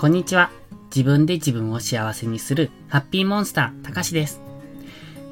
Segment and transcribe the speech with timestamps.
[0.00, 0.50] こんにちは。
[0.84, 4.40] 自分で自分を幸せにするハッピーモンスター、たかしです。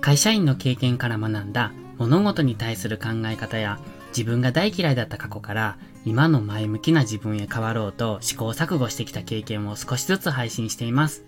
[0.02, 11.24] 会社員の経験から学んだ物事に対する考え方や自分が大嫌いだった過去から今の前向きな自分へ変わろうと試行錯誤してきた経験を少しずつ配信しています。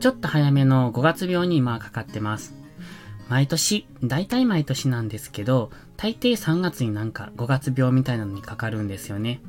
[0.00, 2.54] ちょっと早めの5月病に今かかってます。
[3.28, 9.42] 毎年、大体毎年なんですけど、大抵3月になんか5月病みたいなのにかかるんですよね。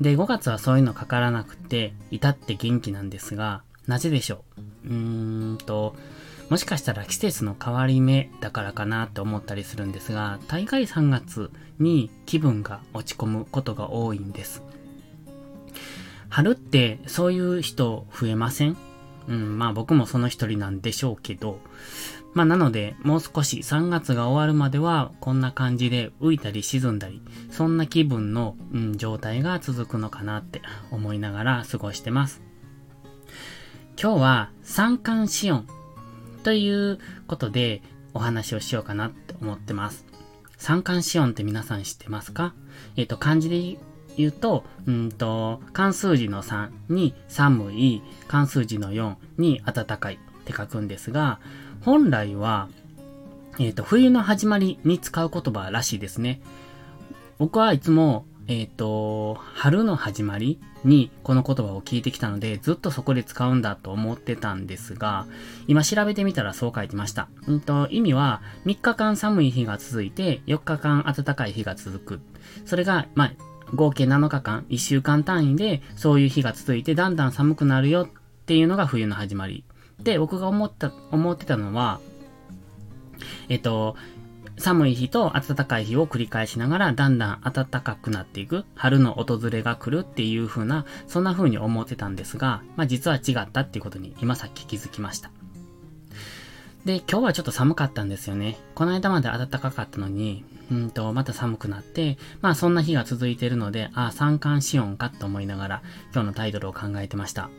[0.00, 4.44] で、5月はそういうのかからなくて、至って元気なんですが、なぜでしょ
[4.84, 4.88] う？
[4.88, 5.94] うーんと、
[6.48, 14.62] もしかしたら季節の変わり目だからかなって思ったりするんですが、大概3月に気分が落ち込むことが多いんです。
[16.28, 18.76] 春ってそういう人増えません？
[19.28, 21.60] うん、まあ僕もその一人なんでしょうけど、
[22.32, 32.40] まあなので、もう少し3月が終わるまでは、こんな感じで浮いたり沈んだり、そんな気分の、うん、状態が続くのかなって思いながら過ごしてます。
[34.00, 35.66] 今日は三寒四温
[36.42, 37.82] ということで
[38.14, 40.06] お話をしようかなって思ってます。
[40.56, 42.54] 三寒四温って皆さん知ってますか？
[42.96, 43.78] えっ、ー、と、漢字で
[44.16, 51.38] 言うと、うんと、漢数字の3に寒い、漢数字の4に暖かいって書くんですが、
[51.82, 52.68] 本来は、
[53.58, 56.40] えっ、ー、と、冬の始まりに使う言葉らしいですね。
[57.38, 65.26] 僕はいつも、えっ、ー、と、春の始まりにこの言葉を聞いてきたので、ずっとそこで使うんだと思ってたんですが、
[65.66, 67.28] 今調べてみたらそう書いてました。
[67.46, 72.20] うんと、意味は、3日間寒い日が続いて、4日間暖かい日が続く。
[72.64, 73.32] それが、まあ、
[73.74, 78.08] 合計7日間、1週間単位で、そういう日が続いて、だんだん寒くなるよっ
[78.46, 79.64] ていうのが冬の始まり。
[80.02, 82.00] で、僕が思った、思ってたのは、
[83.48, 83.96] えっと、
[84.60, 95.30] 寒い日と暖かい日を繰り返しながらだんだん暖かくなっていく春の訪れが来るっていう風なそんな風に思ってたんですが、まあ実は違ったっていうことに今さっき気づきました。
[96.84, 98.58] で、今日はちょっと寒かったんですよね。
[98.74, 105.82] この間まで暖かかったのに、うんと、また寒くなって、まあそんな日が続いているので、ああ、三寒四温かと思いながら
[106.12, 107.50] 今日のタイトルを考えてました。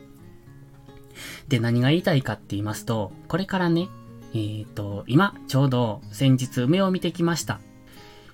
[1.48, 3.88] で、何が言いたいかって言いますと、これからね、
[4.34, 7.60] えっ、ー、と、今、ちょうど先日梅を見てきました。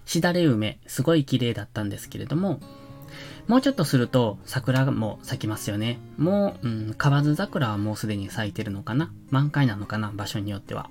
[0.04, 2.60] しだれ梅、すごい綺麗だったんですけれども、
[3.46, 5.98] もうちょっとすると桜も咲きますよね。
[6.18, 9.10] もう、うん、河津桜はもうすでに咲いてるのかな？
[9.30, 10.12] 満開なのかな？
[10.14, 10.90] 場所によっては。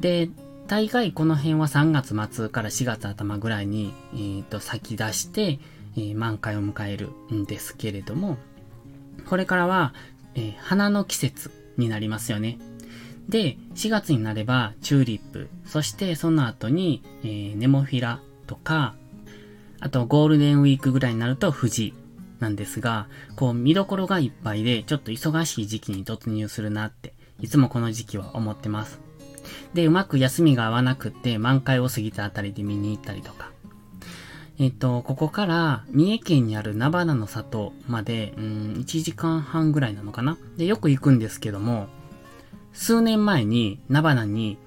[0.00, 0.30] で、
[0.66, 5.60] 大概この辺は3月末から4月頭ぐらいに、えーと、咲き出して、
[5.96, 8.36] えー、満開を迎えるんですけれども、
[9.26, 9.94] これからは
[10.38, 12.58] えー、花の季節になりますよね。
[13.28, 18.94] で、4月になればチューリップ、そしてその後に、えー、ネモフィラとか、
[19.80, 21.92] あとゴールデンウィークぐらいになると富士
[22.38, 29.00] なんですが、こう見どころがいっぱいでちょっと忙しい時期に突入するなって、いつもこの時期は思ってます。
[29.74, 33.50] で、うまく休みが合わなくって満開を過ぎたあたりで見に行ったりとか、
[34.58, 38.44] えっ、と、ここから三重県にある菜花の里まで、うん、
[38.78, 40.36] 1時間半ぐらいなのかな？
[40.56, 41.86] で、よく行くんですけども、
[42.72, 44.58] 数年前に菜花に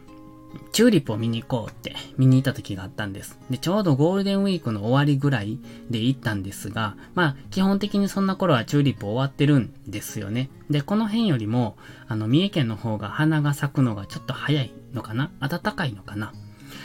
[0.71, 3.37] チューリップを見に行こうって見に行った時があったんです。
[3.49, 5.59] で、ちょうどゴールデンウィークの終わりぐらい
[5.89, 10.49] で行ったんですが、まあ、基本的にそんな頃はチューリップ終わってるんですよね。
[10.69, 15.31] で、この辺よりも、あの、三重県の方が花が咲くのがちょっと早いのかな？
[15.39, 16.33] 暖かいのかな？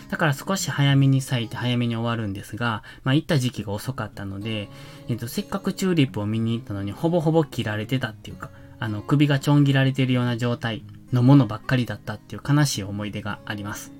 [0.08, 4.68] だから少し早めに咲いて早めに終わるんですが、まあ行った時期が遅かったので、
[5.08, 13.92] えっと、せっかくチューリップを見に行ったのにほぼほぼ切られてたっていうか、あの、首がちょん切られてるような状態のものばっかりだったっていう悲しい思い出があります。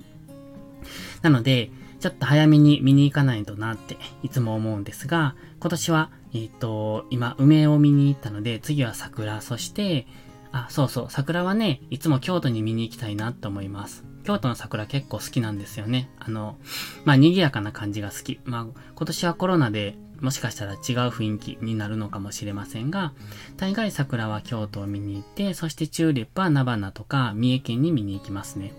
[1.21, 10.05] なので、ちょっと早めに見に行かないとなっていつも思うんですが、今年は、えっ、と、今、梅を見に行ったので、次は桜、そして、
[10.51, 14.05] あ、そうそう、桜はね、いつも京都に見に行きたいなと思います。
[14.27, 16.09] 京都の桜結構好きなんですよね。
[16.19, 16.57] あの、
[17.05, 18.41] まあ、賑やかな感じが好き。
[18.43, 20.79] まあ、今年はコロナでもしかしたら違う
[21.11, 23.13] 雰囲気になるのかもしれませんが、
[23.55, 28.73] 大概桜は京都を見に行って、そしてチューリップは菜花とか三重県に見に行きますね。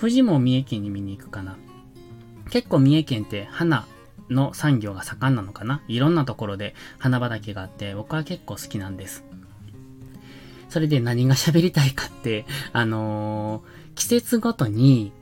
[0.00, 1.56] 富士も三重県に見に行くかな。
[2.50, 3.86] 結構三重県って花
[4.28, 9.22] の産業が盛んなのかないろんなところで花畑があって、僕は結構好きなんです。
[10.70, 15.12] それで何が喋りたいかって、あのー季節ごとに、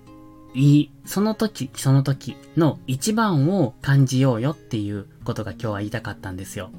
[0.55, 6.71] い、その時、その時の一番を感じようよっていうことが今日は言いたかったんですよ。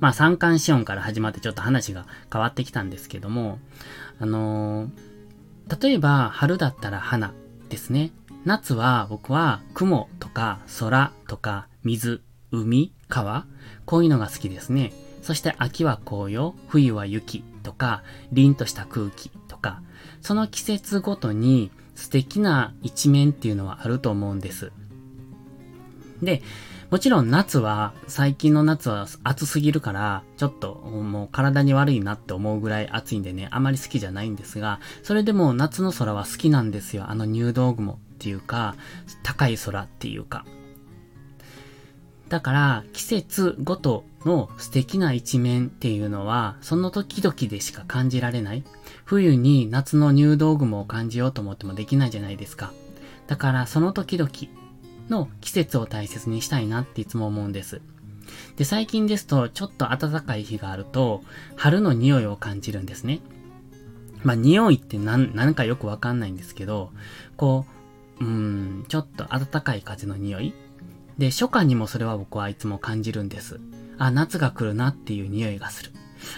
[0.00, 3.60] まあ三寒四温から始まってちょっと話が変わってきたんですけども、
[4.18, 7.32] あのー、例えば春だったら花
[7.68, 8.10] ですね。
[8.44, 13.46] 夏は僕は雲とか空とか水、海、川、
[13.84, 14.92] こういうのが好きですね。
[15.22, 19.82] そして秋は紅葉、冬は雪とか、凛とした空気とか、
[20.20, 24.70] その季節ごとに素敵な一面っていうのはあると思うんです。
[26.22, 26.42] で、
[26.90, 37.06] もちろん夏は、最近の夏は暑すぎるから、ちょっともう体に悪いなって思うぐらい暑いんでね、あまり好きじゃないんですが、それでも夏の空は好きなんですよ。
[37.08, 38.76] あの入道雲っていうか、
[39.24, 40.44] 高い空っていうか。
[42.28, 48.64] だから、季節ごとの素敵な一面っていうのは、その時々でしか感じられない。
[49.04, 52.72] 冬に夏の入道雲を感じようと思ってもできないじゃないですか。
[53.28, 54.30] だから、その時々
[55.08, 57.80] の季節を大切にしたいなっていつも思うんです。
[58.56, 61.22] で、最近ですと、ちょっと暖かい日があると、
[61.54, 63.20] 春の匂いを感じるんですね。
[64.24, 66.90] まあ、匂いって何、何かよくわかんないんですけど、
[67.36, 67.66] こ
[68.20, 70.54] う、うん、ちょっと暖かい風の匂い
[71.18, 73.60] で、初夏にもそれは僕はいつも感じるんです。
[73.98, 75.92] あ、夏が来るなっていう匂いがする。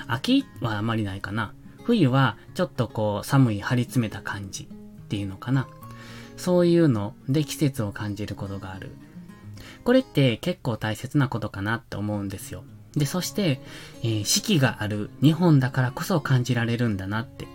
[0.07, 1.53] 秋はあまりないかな。
[1.85, 4.67] 冬はちょっとこう寒い張り詰めた感じっ
[5.09, 5.67] ていうのかな。
[6.37, 8.91] そういうので季節を感じることがある。
[9.85, 12.63] これって結構大切なことかなって思うんですよ。
[12.95, 13.61] で、そして、
[14.03, 17.47] えー、四季がある日本だからこそ感じられるんだなって。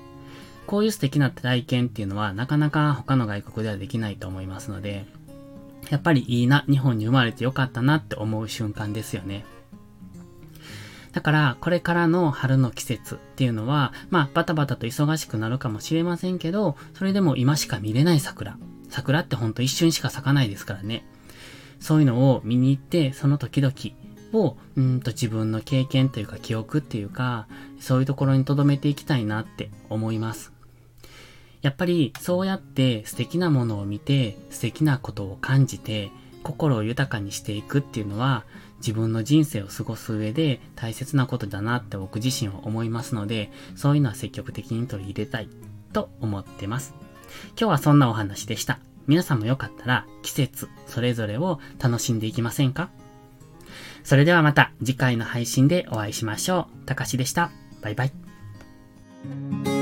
[0.65, 5.05] こういう素敵な体験っていうのはなかなか他の外国ではできないと思いますので、
[5.89, 9.45] やっぱりいいな、日本に生まれてよかったなって思う瞬間ですよね。
[11.11, 18.57] だから、これからの春の季節っていうのは、まあ、バタバタと忙しくなるかもしれませんけど、それでも今しか見れない桜。
[18.89, 21.05] 桜ってほんと一瞬しか咲かないですからね。
[21.79, 23.73] そういうのを見に行って、その時々
[24.33, 27.47] を、うんと自分の経験というか記憶っていうか、
[27.79, 30.52] そういうところに留めていきたいなって思います。
[31.63, 36.11] やっぱりそうやって素敵なものを見て素敵なことを感じて
[36.43, 38.43] 心を豊かにしていくっていうのは
[38.79, 45.47] 自分の人生を過ごす上で大切なことだなって僕自身は思いますのでそういうのは積極的に取り入れたい
[45.93, 46.93] と思ってます。
[47.57, 48.79] 今日はそんなお話でした。
[49.07, 52.89] 皆さんもよかったら季節それぞれを楽しんでいきませんか？
[54.03, 56.85] それではまた次回の配信でお会いしましょう。
[56.85, 57.51] たかしでした。
[57.81, 59.72] バイバイ。